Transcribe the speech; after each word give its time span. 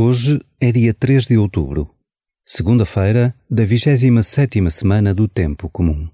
Hoje 0.00 0.40
é 0.60 0.70
dia 0.70 0.94
3 0.94 1.26
de 1.26 1.36
outubro, 1.36 1.90
segunda-feira 2.46 3.34
da 3.50 3.64
27ª 3.64 4.70
semana 4.70 5.12
do 5.12 5.26
Tempo 5.26 5.68
Comum. 5.68 6.08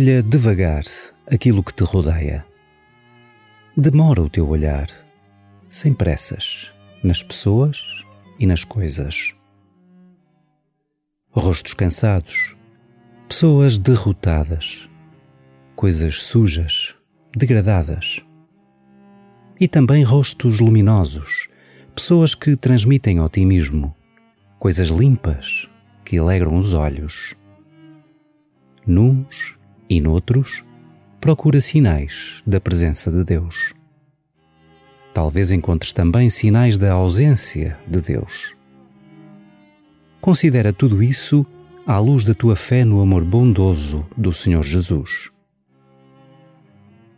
Olha 0.00 0.22
devagar 0.22 0.84
aquilo 1.26 1.60
que 1.60 1.74
te 1.74 1.82
rodeia. 1.82 2.46
Demora 3.76 4.22
o 4.22 4.30
teu 4.30 4.48
olhar, 4.48 4.88
sem 5.68 5.92
pressas, 5.92 6.70
nas 7.02 7.20
pessoas 7.20 8.04
e 8.38 8.46
nas 8.46 8.62
coisas. 8.62 9.34
Rostos 11.32 11.74
cansados, 11.74 12.56
pessoas 13.26 13.76
derrotadas, 13.76 14.88
coisas 15.74 16.22
sujas, 16.22 16.94
degradadas. 17.36 18.22
E 19.58 19.66
também 19.66 20.04
rostos 20.04 20.60
luminosos, 20.60 21.48
pessoas 21.92 22.36
que 22.36 22.54
transmitem 22.54 23.18
otimismo, 23.18 23.92
coisas 24.60 24.90
limpas 24.90 25.68
que 26.04 26.18
alegram 26.18 26.56
os 26.56 26.72
olhos. 26.72 27.34
Nuns 28.86 29.57
e 29.88 30.00
noutros, 30.00 30.64
procura 31.20 31.60
sinais 31.60 32.42
da 32.46 32.60
presença 32.60 33.10
de 33.10 33.24
Deus. 33.24 33.74
Talvez 35.12 35.50
encontres 35.50 35.92
também 35.92 36.30
sinais 36.30 36.78
da 36.78 36.92
ausência 36.92 37.76
de 37.86 38.00
Deus. 38.00 38.54
Considera 40.20 40.72
tudo 40.72 41.02
isso 41.02 41.46
à 41.86 41.98
luz 41.98 42.24
da 42.24 42.34
tua 42.34 42.54
fé 42.54 42.84
no 42.84 43.00
amor 43.00 43.24
bondoso 43.24 44.06
do 44.16 44.32
Senhor 44.32 44.62
Jesus. 44.62 45.30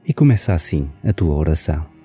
E 0.06 0.14
começa 0.14 0.54
assim 0.54 0.88
a 1.04 1.12
tua 1.12 1.34
oração. 1.34 1.99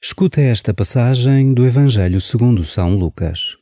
Escuta 0.00 0.40
esta 0.40 0.72
passagem 0.72 1.52
do 1.52 1.66
Evangelho 1.66 2.20
segundo 2.20 2.62
São 2.62 2.94
Lucas. 2.94 3.56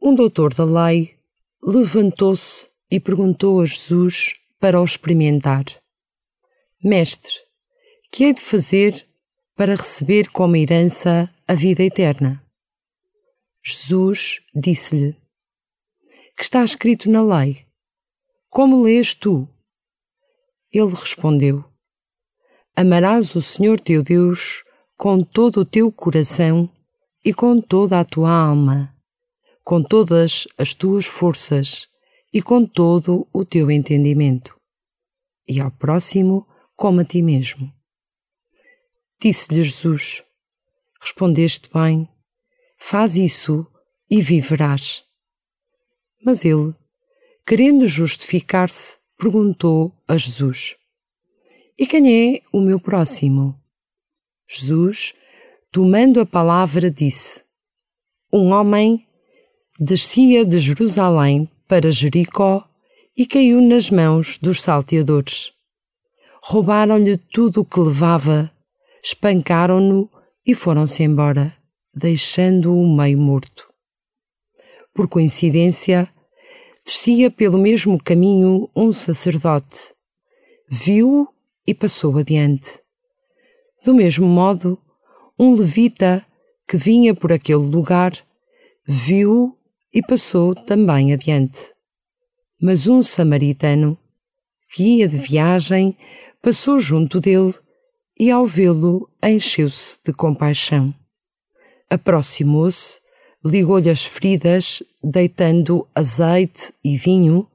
Um 0.00 0.14
doutor 0.14 0.54
da 0.54 0.64
lei 0.64 1.16
levantou-se 1.60 2.68
e 2.88 3.00
perguntou 3.00 3.60
a 3.60 3.66
Jesus 3.66 4.34
para 4.60 4.80
o 4.80 4.84
experimentar: 4.84 5.64
Mestre, 6.84 7.32
que 8.12 8.26
hei 8.26 8.32
de 8.32 8.40
fazer 8.40 9.04
para 9.56 9.74
receber 9.74 10.30
como 10.30 10.54
herança 10.54 11.28
a 11.48 11.54
vida 11.54 11.82
eterna? 11.82 12.40
Jesus 13.64 14.38
disse-lhe: 14.54 15.16
Que 16.36 16.44
está 16.44 16.62
escrito 16.62 17.10
na 17.10 17.24
lei? 17.24 17.66
Como 18.48 18.84
lês 18.84 19.14
tu? 19.14 19.48
Ele 20.72 20.94
respondeu: 20.94 21.64
Amarás 22.76 23.34
o 23.34 23.42
Senhor 23.42 23.80
teu 23.80 24.00
Deus 24.00 24.64
com 24.96 25.22
todo 25.22 25.60
o 25.60 25.64
teu 25.64 25.92
coração 25.92 26.70
e 27.22 27.34
com 27.34 27.60
toda 27.60 28.00
a 28.00 28.04
tua 28.04 28.30
alma, 28.30 28.94
com 29.62 29.82
todas 29.82 30.48
as 30.56 30.72
tuas 30.72 31.04
forças 31.04 31.86
e 32.32 32.40
com 32.40 32.64
todo 32.64 33.28
o 33.32 33.44
teu 33.44 33.70
entendimento, 33.70 34.58
e 35.46 35.60
ao 35.60 35.70
próximo 35.70 36.46
como 36.74 37.00
a 37.00 37.04
ti 37.04 37.20
mesmo. 37.20 37.70
Disse-lhe 39.20 39.62
Jesus: 39.62 40.22
Respondeste 41.00 41.68
bem, 41.72 42.08
faz 42.78 43.16
isso 43.16 43.66
e 44.10 44.20
viverás. 44.22 45.04
Mas 46.24 46.44
ele, 46.44 46.74
querendo 47.46 47.86
justificar-se, 47.86 48.98
perguntou 49.18 49.94
a 50.08 50.16
Jesus: 50.16 50.74
E 51.78 51.86
quem 51.86 52.34
é 52.34 52.42
o 52.50 52.60
meu 52.60 52.80
próximo? 52.80 53.60
Jesus, 54.48 55.12
tomando 55.72 56.20
a 56.20 56.26
palavra, 56.26 56.90
disse: 56.90 57.42
Um 58.32 58.52
homem 58.52 59.04
descia 59.78 60.44
de 60.44 60.58
Jerusalém 60.58 61.50
para 61.68 61.90
Jericó 61.90 62.64
e 63.16 63.26
caiu 63.26 63.60
nas 63.60 63.90
mãos 63.90 64.38
dos 64.38 64.60
salteadores. 64.60 65.52
Roubaram-lhe 66.42 67.16
tudo 67.16 67.62
o 67.62 67.64
que 67.64 67.80
levava, 67.80 68.50
espancaram-no 69.02 70.08
e 70.46 70.54
foram-se 70.54 71.02
embora, 71.02 71.52
deixando-o 71.92 72.96
meio 72.96 73.18
morto. 73.18 73.68
Por 74.94 75.08
coincidência, 75.08 76.08
descia 76.84 77.30
pelo 77.30 77.58
mesmo 77.58 78.00
caminho 78.02 78.70
um 78.76 78.92
sacerdote. 78.92 79.92
Viu-o 80.68 81.26
e 81.66 81.74
passou 81.74 82.16
adiante. 82.16 82.85
Do 83.84 83.94
mesmo 83.94 84.26
modo, 84.26 84.78
um 85.38 85.54
levita 85.54 86.24
que 86.68 86.76
vinha 86.76 87.14
por 87.14 87.32
aquele 87.32 87.64
lugar 87.64 88.12
viu-o 88.86 89.54
e 89.92 90.02
passou 90.02 90.54
também 90.54 91.12
adiante. 91.12 91.72
Mas 92.60 92.86
um 92.86 93.02
samaritano, 93.02 93.98
que 94.72 94.98
ia 94.98 95.08
de 95.08 95.16
viagem, 95.16 95.96
passou 96.42 96.78
junto 96.78 97.20
dele 97.20 97.54
e, 98.18 98.30
ao 98.30 98.46
vê-lo, 98.46 99.08
encheu-se 99.22 99.98
de 100.04 100.12
compaixão. 100.12 100.94
Aproximou-se, 101.90 103.00
ligou-lhe 103.44 103.90
as 103.90 104.04
feridas, 104.04 104.82
deitando 105.02 105.86
azeite 105.94 106.72
e 106.82 106.96
vinho, 106.96 107.46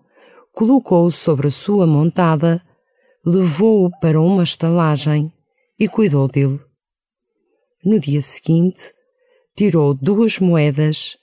colocou-o 0.53 1.11
sobre 1.11 1.47
a 1.47 1.51
sua 1.51 1.87
montada, 1.87 2.61
levou-o 3.25 3.89
para 3.99 4.21
uma 4.21 4.43
estalagem 4.43 5.31
e 5.81 5.87
cuidou 5.87 6.27
dele. 6.27 6.59
No 7.83 7.99
dia 7.99 8.21
seguinte, 8.21 8.93
tirou 9.55 9.95
duas 9.95 10.37
moedas, 10.37 11.17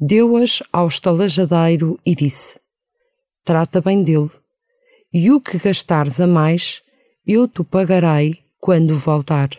deu-as 0.00 0.62
ao 0.72 0.88
estalajadeiro 0.88 2.00
e 2.06 2.14
disse: 2.14 2.58
Trata 3.44 3.82
bem 3.82 4.02
dele, 4.02 4.30
e 5.12 5.30
o 5.30 5.38
que 5.38 5.58
gastares 5.58 6.22
a 6.22 6.26
mais, 6.26 6.80
eu 7.26 7.46
te 7.46 7.62
pagarei 7.62 8.38
quando 8.58 8.96
voltar. 8.96 9.50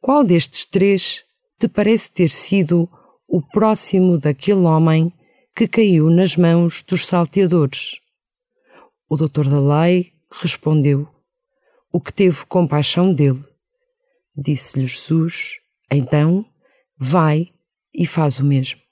Qual 0.00 0.24
destes 0.24 0.64
três 0.64 1.22
te 1.56 1.68
parece 1.68 2.10
ter 2.10 2.32
sido 2.32 2.88
o 3.28 3.40
próximo 3.40 4.18
daquele 4.18 4.62
homem 4.62 5.12
que 5.54 5.68
caiu 5.68 6.10
nas 6.10 6.34
mãos 6.34 6.82
dos 6.82 7.06
salteadores? 7.06 8.00
O 9.08 9.16
doutor 9.16 9.48
da 9.48 9.60
lei 9.60 10.12
respondeu: 10.32 11.15
O 11.96 12.00
que 12.00 12.12
teve 12.12 12.44
compaixão 12.44 13.10
dele. 13.10 13.42
Disse-lhe 14.36 14.86
Jesus: 14.86 15.60
Então, 15.90 16.44
vai 16.94 17.54
e 17.94 18.04
faz 18.04 18.38
o 18.38 18.44
mesmo. 18.44 18.82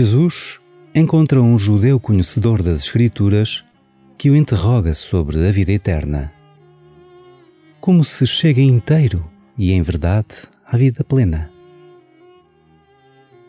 Jesus 0.00 0.60
encontra 0.94 1.42
um 1.42 1.58
judeu 1.58 1.98
conhecedor 1.98 2.62
das 2.62 2.84
Escrituras 2.84 3.64
que 4.16 4.30
o 4.30 4.36
interroga 4.36 4.94
sobre 4.94 5.44
a 5.44 5.50
vida 5.50 5.72
eterna. 5.72 6.32
Como 7.80 8.04
se 8.04 8.24
chega 8.24 8.60
inteiro 8.60 9.28
e 9.58 9.72
em 9.72 9.82
verdade 9.82 10.46
à 10.64 10.76
vida 10.76 11.02
plena? 11.02 11.50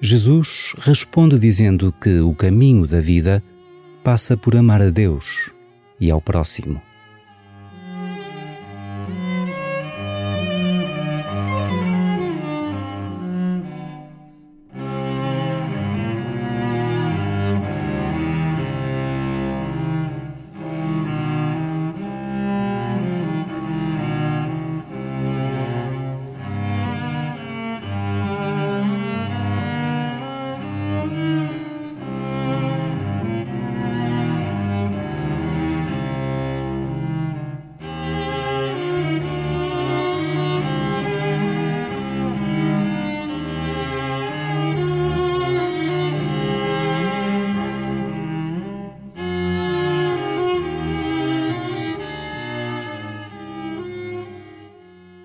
Jesus 0.01 0.73
responde 0.79 1.37
dizendo 1.37 1.93
que 2.01 2.19
o 2.19 2.33
caminho 2.33 2.87
da 2.87 2.99
vida 2.99 3.43
passa 4.03 4.35
por 4.35 4.55
amar 4.55 4.81
a 4.81 4.89
Deus 4.89 5.51
e 5.99 6.09
ao 6.09 6.19
próximo. 6.19 6.81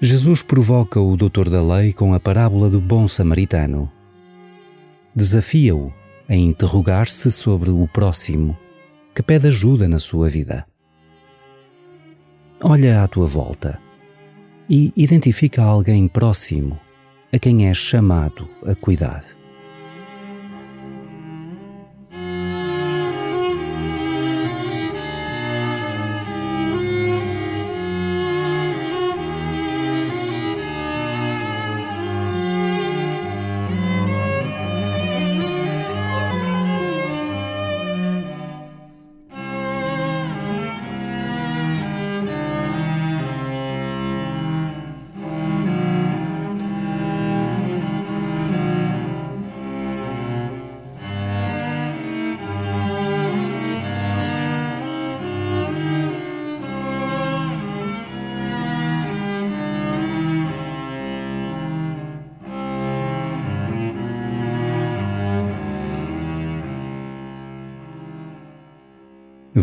Jesus 0.04 0.42
provoca 0.42 1.00
o 1.00 1.16
doutor 1.16 1.48
da 1.48 1.62
lei 1.62 1.90
com 1.90 2.12
a 2.12 2.20
parábola 2.20 2.68
do 2.68 2.78
bom 2.78 3.08
samaritano. 3.08 3.90
Desafia-o 5.16 5.90
a 6.28 6.34
interrogar-se 6.34 7.32
sobre 7.32 7.70
o 7.70 7.88
próximo 7.88 8.54
que 9.14 9.22
pede 9.22 9.48
ajuda 9.48 9.88
na 9.88 9.98
sua 9.98 10.28
vida. 10.28 10.66
Olha 12.60 13.02
à 13.02 13.08
tua 13.08 13.26
volta 13.26 13.80
e 14.68 14.92
identifica 14.94 15.62
alguém 15.62 16.06
próximo 16.06 16.78
a 17.32 17.38
quem 17.38 17.66
és 17.66 17.78
chamado 17.78 18.46
a 18.62 18.74
cuidar. 18.74 19.33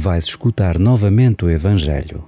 Vais 0.01 0.25
escutar 0.25 0.79
novamente 0.79 1.45
o 1.45 1.49
Evangelho. 1.49 2.27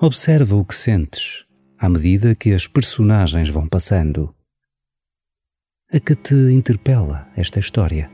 Observa 0.00 0.54
o 0.54 0.64
que 0.64 0.72
sentes 0.72 1.44
à 1.76 1.88
medida 1.88 2.36
que 2.36 2.52
as 2.52 2.64
personagens 2.64 3.48
vão 3.48 3.66
passando. 3.66 4.32
A 5.92 5.98
que 5.98 6.14
te 6.14 6.32
interpela 6.52 7.28
esta 7.36 7.58
história? 7.58 8.08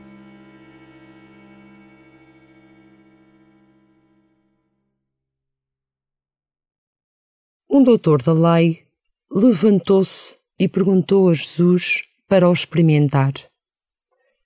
Um 7.69 7.83
doutor 7.83 8.23
da 8.23 8.33
lei 8.33 8.85
levantou-se 9.31 10.35
e 10.57 10.67
perguntou 10.67 11.29
a 11.29 11.35
Jesus 11.35 12.01
para 12.27 12.49
o 12.49 12.53
experimentar: 12.53 13.33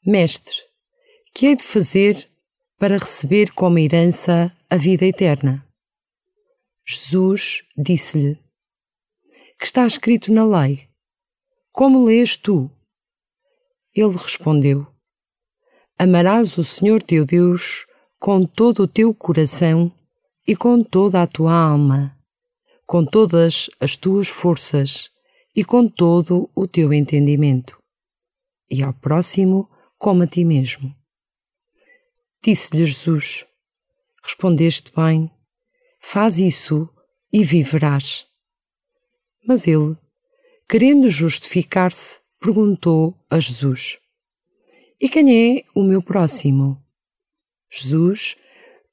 Mestre, 0.06 0.58
que 1.34 1.48
hei 1.48 1.56
de 1.56 1.64
fazer 1.64 2.33
para 2.84 2.98
receber 2.98 3.54
como 3.54 3.80
herança 3.80 4.54
a 4.70 4.76
vida 4.76 5.06
eterna. 5.06 5.66
Jesus 6.86 7.64
disse-lhe: 7.78 8.38
Que 9.58 9.66
está 9.66 9.88
escrito 9.88 10.34
na 10.34 10.44
lei? 10.44 10.90
Como 11.72 12.04
lês 12.04 12.36
tu? 12.36 12.70
Ele 13.96 14.12
respondeu: 14.18 14.86
Amarás 15.98 16.58
o 16.58 16.64
Senhor 16.66 17.02
teu 17.02 17.26
Deus 17.26 17.86
com 18.20 18.46
todo 18.46 18.84
o 18.84 18.88
teu 18.88 19.16
coração 19.16 19.90
e 20.46 20.54
com 20.54 20.84
toda 20.84 21.22
a 21.22 21.28
tua 21.28 21.54
alma, 21.54 22.14
com 22.86 23.06
todas 23.06 23.70
as 23.80 23.96
tuas 23.96 24.28
forças 24.28 25.10
e 25.56 25.64
com 25.64 25.88
todo 25.88 26.50
o 26.54 26.68
teu 26.68 26.92
entendimento. 26.92 27.82
e 28.70 28.84
ao 28.84 28.94
próximo 28.94 29.70
como 29.98 30.24
a 30.24 30.28
ti 30.28 30.44
mesmo. 30.44 30.94
Disse-lhe 32.44 32.86
Jesus: 32.86 33.46
Respondeste 34.22 34.92
bem, 34.94 35.32
faz 36.02 36.38
isso 36.38 36.90
e 37.32 37.42
viverás. 37.42 38.26
Mas 39.48 39.66
ele, 39.66 39.96
querendo 40.68 41.10
justificar-se, 41.10 42.20
perguntou 42.42 43.18
a 43.30 43.40
Jesus: 43.40 43.98
E 45.00 45.08
quem 45.08 45.58
é 45.58 45.64
o 45.74 45.84
meu 45.84 46.02
próximo? 46.02 46.78
Jesus, 47.72 48.36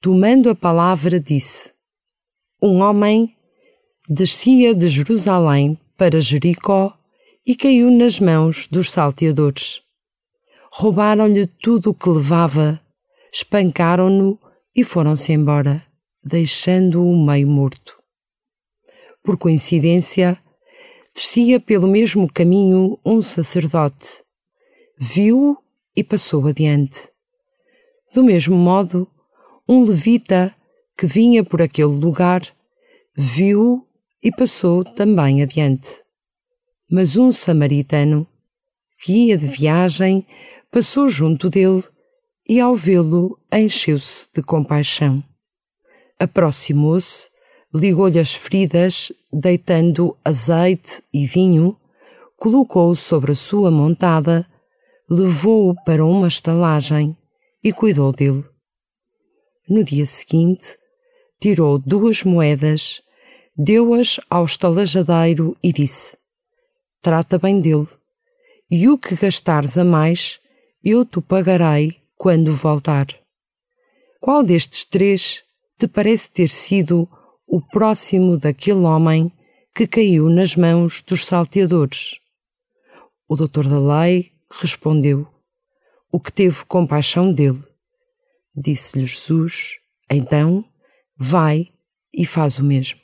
tomando 0.01 0.49
a 0.49 0.55
palavra, 0.55 1.19
disse: 1.19 1.73
Um 2.63 2.81
homem 2.81 3.35
descia 4.09 4.73
de 4.77 4.87
Jerusalém 4.87 5.77
para 5.97 6.21
Jericó 6.21 6.97
e 7.45 7.57
caiu 7.57 7.91
nas 7.91 8.21
mãos 8.21 8.69
dos 8.69 8.93
salteadores. 8.93 9.83
Roubaram-lhe 10.71 11.49
tudo 11.49 11.91
o 11.91 11.95
que 11.95 12.09
levava, 12.09 12.81
espancaram-no 13.33 14.39
e 14.75 14.85
foram-se 14.85 15.33
embora, 15.33 15.85
deixando-o 16.23 17.17
meio 17.25 17.49
morto. 17.49 17.97
Por 19.23 19.39
coincidência, 19.39 20.39
descia 21.15 21.61
pelo 21.61 21.87
mesmo 21.87 22.31
caminho 22.33 22.99
um 23.05 23.21
sacerdote. 23.21 24.23
Viu-o 24.99 25.57
e 25.95 26.03
passou 26.03 26.47
adiante. 26.47 27.09
Do 28.15 28.25
mesmo 28.25 28.57
modo, 28.57 29.09
um 29.69 29.85
levita 29.85 30.55
que 30.97 31.07
vinha 31.07 31.45
por 31.45 31.63
aquele 31.63 31.95
lugar 31.95 32.43
viu-o 33.17 33.87
e 34.23 34.31
passou 34.31 34.85
também 34.85 35.43
adiante. 35.43 35.89
Mas 36.91 37.17
um 37.17 37.31
samaritano, 37.31 38.27
que 38.99 39.29
ia 39.29 39.39
de 39.39 39.47
viagem, 39.47 40.27
passou 40.71 41.09
junto 41.09 41.49
dele 41.49 41.85
e, 42.51 42.59
ao 42.59 42.75
vê-lo, 42.75 43.39
encheu-se 43.53 44.29
de 44.35 44.43
compaixão. 44.43 45.23
Aproximou-se, 46.19 47.29
ligou-lhe 47.73 48.19
as 48.19 48.35
feridas, 48.35 49.13
deitando 49.33 50.17
azeite 50.25 51.01
e 51.15 51.27
vinho, 51.27 51.77
colocou-o 52.37 52.97
sobre 52.97 53.31
a 53.31 53.35
sua 53.37 53.71
montada, 53.71 54.45
levou-o 55.09 55.77
para 55.85 56.05
uma 56.05 56.27
estalagem 56.27 57.17
e 57.63 57.73
cuidou 57.73 58.13
dele. 58.13 58.45
No 59.69 59.85
dia 59.85 60.05
seguinte, 60.05 60.77
tirou 61.41 61.79
duas 61.79 62.25
moedas, 62.25 63.01
deu-as 63.57 64.19
ao 64.29 64.45
estalajadeiro 64.45 65.57
e 65.63 65.73
disse: 65.73 66.17
Trata 67.01 67.39
bem 67.39 67.61
dele, 67.61 67.87
e 68.69 68.89
o 68.89 68.99
que 68.99 69.15
gastares 69.15 69.79
a 69.79 69.85
mais, 69.85 70.41
eu 70.83 71.05
te 71.05 71.21
pagarei 71.21 72.00
quando 72.21 72.55
voltar. 72.55 73.07
Qual 74.21 74.43
destes 74.43 74.85
três 74.85 75.43
te 75.79 75.89
parece 75.89 76.31
ter 76.31 76.51
sido 76.51 77.09
o 77.47 77.63
próximo 77.63 78.37
daquele 78.37 78.81
homem 78.81 79.33
que 79.75 79.87
caiu 79.87 80.29
nas 80.29 80.55
mãos 80.55 81.01
dos 81.01 81.25
salteadores? 81.25 82.21
O 83.27 83.35
doutor 83.35 83.67
da 83.67 83.81
lei 83.81 84.33
respondeu: 84.53 85.27
O 86.13 86.21
que 86.21 86.31
teve 86.31 86.63
compaixão 86.67 87.33
dele. 87.33 87.65
Disse-lhe 88.55 89.07
Jesus: 89.07 89.79
Então 90.11 90.63
vai 91.17 91.69
e 92.13 92.27
faz 92.27 92.59
o 92.59 92.63
mesmo. 92.63 93.01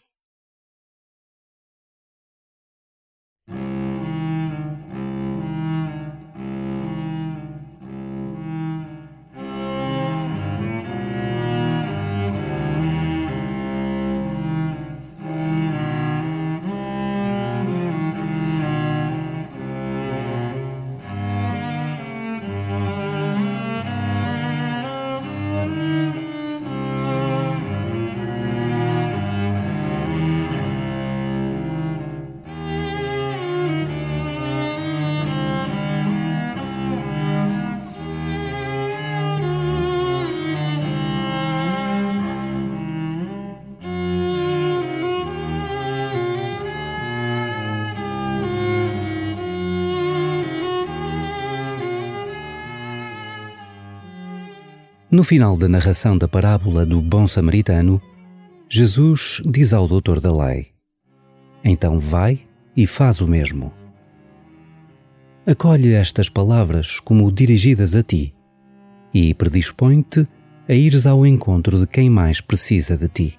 No 55.16 55.24
final 55.24 55.56
da 55.56 55.66
narração 55.66 56.18
da 56.18 56.28
parábola 56.28 56.84
do 56.84 57.00
bom 57.00 57.26
samaritano, 57.26 58.02
Jesus 58.68 59.40
diz 59.46 59.72
ao 59.72 59.88
doutor 59.88 60.20
da 60.20 60.30
lei: 60.30 60.66
Então 61.64 61.98
vai 61.98 62.40
e 62.76 62.86
faz 62.86 63.22
o 63.22 63.26
mesmo. 63.26 63.72
Acolhe 65.46 65.94
estas 65.94 66.28
palavras 66.28 67.00
como 67.00 67.32
dirigidas 67.32 67.96
a 67.96 68.02
ti 68.02 68.34
e 69.14 69.32
predispõe-te 69.32 70.28
a 70.68 70.74
ires 70.74 71.06
ao 71.06 71.26
encontro 71.26 71.80
de 71.80 71.86
quem 71.86 72.10
mais 72.10 72.42
precisa 72.42 72.94
de 72.94 73.08
ti. 73.08 73.38